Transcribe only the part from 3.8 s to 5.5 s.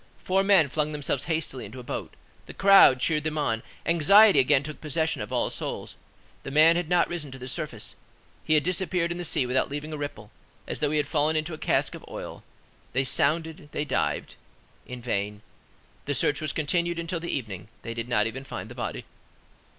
anxiety again took possession of